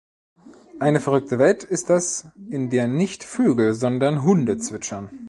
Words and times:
Eine 0.79 0.99
verrückte 0.99 1.37
Welt 1.37 1.63
ist 1.63 1.91
das, 1.91 2.27
in 2.49 2.71
der 2.71 2.87
nicht 2.87 3.23
Vögel, 3.23 3.75
sondern 3.75 4.23
Hunde 4.23 4.57
zwitschern! 4.57 5.11